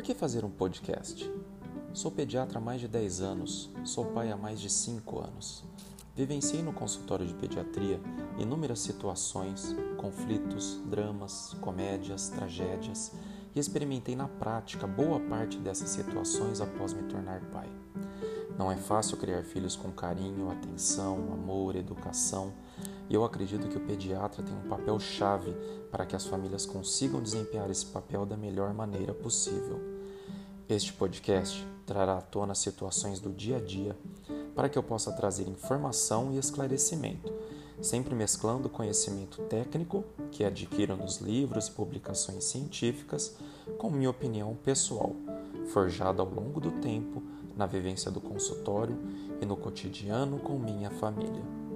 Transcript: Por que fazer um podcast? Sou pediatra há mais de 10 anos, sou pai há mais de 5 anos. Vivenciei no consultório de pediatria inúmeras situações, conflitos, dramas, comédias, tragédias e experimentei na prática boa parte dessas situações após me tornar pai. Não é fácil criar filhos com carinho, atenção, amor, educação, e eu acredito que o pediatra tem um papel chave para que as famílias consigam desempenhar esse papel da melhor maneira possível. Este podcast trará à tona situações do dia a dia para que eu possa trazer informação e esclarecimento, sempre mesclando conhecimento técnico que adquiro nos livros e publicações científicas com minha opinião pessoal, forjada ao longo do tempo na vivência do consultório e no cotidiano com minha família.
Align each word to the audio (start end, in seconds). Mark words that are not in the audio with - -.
Por 0.00 0.06
que 0.06 0.14
fazer 0.14 0.46
um 0.46 0.50
podcast? 0.50 1.30
Sou 1.92 2.10
pediatra 2.10 2.56
há 2.56 2.60
mais 2.60 2.80
de 2.80 2.88
10 2.88 3.20
anos, 3.20 3.68
sou 3.84 4.06
pai 4.06 4.32
há 4.32 4.36
mais 4.36 4.58
de 4.58 4.70
5 4.70 5.18
anos. 5.18 5.62
Vivenciei 6.16 6.62
no 6.62 6.72
consultório 6.72 7.26
de 7.26 7.34
pediatria 7.34 8.00
inúmeras 8.38 8.80
situações, 8.80 9.76
conflitos, 9.98 10.80
dramas, 10.86 11.54
comédias, 11.60 12.30
tragédias 12.30 13.12
e 13.54 13.60
experimentei 13.60 14.16
na 14.16 14.26
prática 14.26 14.86
boa 14.86 15.20
parte 15.20 15.58
dessas 15.58 15.90
situações 15.90 16.62
após 16.62 16.94
me 16.94 17.02
tornar 17.02 17.42
pai. 17.50 17.68
Não 18.56 18.72
é 18.72 18.76
fácil 18.76 19.18
criar 19.18 19.42
filhos 19.42 19.76
com 19.76 19.92
carinho, 19.92 20.50
atenção, 20.50 21.18
amor, 21.30 21.76
educação, 21.76 22.54
e 23.10 23.14
eu 23.14 23.24
acredito 23.24 23.68
que 23.68 23.76
o 23.76 23.80
pediatra 23.80 24.40
tem 24.40 24.56
um 24.56 24.68
papel 24.68 24.98
chave 25.00 25.52
para 25.90 26.06
que 26.06 26.14
as 26.14 26.24
famílias 26.24 26.64
consigam 26.64 27.20
desempenhar 27.20 27.68
esse 27.68 27.84
papel 27.86 28.24
da 28.24 28.36
melhor 28.36 28.72
maneira 28.72 29.12
possível. 29.12 29.80
Este 30.68 30.92
podcast 30.92 31.66
trará 31.84 32.18
à 32.18 32.20
tona 32.20 32.54
situações 32.54 33.18
do 33.18 33.30
dia 33.30 33.56
a 33.56 33.60
dia 33.60 33.98
para 34.54 34.68
que 34.68 34.78
eu 34.78 34.82
possa 34.82 35.10
trazer 35.10 35.48
informação 35.48 36.30
e 36.30 36.38
esclarecimento, 36.38 37.32
sempre 37.82 38.14
mesclando 38.14 38.68
conhecimento 38.68 39.42
técnico 39.42 40.04
que 40.30 40.44
adquiro 40.44 40.96
nos 40.96 41.16
livros 41.16 41.66
e 41.66 41.72
publicações 41.72 42.44
científicas 42.44 43.36
com 43.76 43.90
minha 43.90 44.10
opinião 44.10 44.54
pessoal, 44.54 45.16
forjada 45.72 46.22
ao 46.22 46.28
longo 46.30 46.60
do 46.60 46.70
tempo 46.70 47.20
na 47.56 47.66
vivência 47.66 48.08
do 48.08 48.20
consultório 48.20 48.96
e 49.40 49.44
no 49.44 49.56
cotidiano 49.56 50.38
com 50.38 50.56
minha 50.60 50.90
família. 50.90 51.69